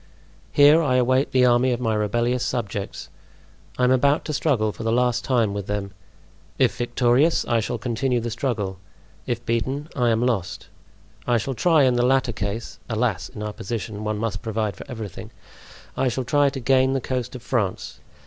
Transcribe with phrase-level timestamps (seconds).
[0.51, 3.09] Here I await the army of my rebellious subjects.
[3.77, 5.91] I am about to struggle for the last time with them.
[6.57, 8.79] If victorious, I shall continue the struggle;
[9.27, 10.69] if beaten, I am lost.
[11.27, 13.29] I shall try, in the latter case (alas!
[13.29, 15.29] in our position, one must provide for everything),
[15.95, 17.99] I shall try to gain the coast of France.